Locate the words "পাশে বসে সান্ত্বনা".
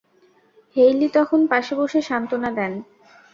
1.47-2.49